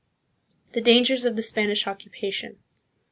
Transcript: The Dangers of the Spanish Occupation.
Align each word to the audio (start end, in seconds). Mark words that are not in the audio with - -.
The 0.71 0.81
Dangers 0.81 1.25
of 1.25 1.35
the 1.35 1.43
Spanish 1.43 1.85
Occupation. 1.85 2.57